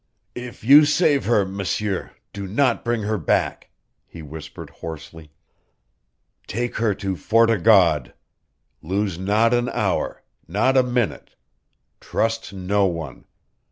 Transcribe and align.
"If 0.33 0.63
you 0.63 0.83
save 0.85 1.25
her, 1.25 1.45
M'sieur, 1.45 2.13
do 2.33 2.47
not 2.47 2.83
bring 2.83 3.03
her 3.03 3.19
back," 3.19 3.69
he 4.07 4.23
whispered, 4.23 4.71
hoarsely. 4.71 5.29
"Take 6.47 6.77
her 6.77 6.95
to 6.95 7.15
Fort 7.15 7.51
o' 7.51 7.59
God. 7.61 8.15
Lose 8.81 9.19
not 9.19 9.53
an 9.53 9.69
hour 9.69 10.23
not 10.47 10.75
a 10.75 10.81
minute. 10.81 11.35
Trust 11.99 12.51
no 12.51 12.87
one. 12.87 13.25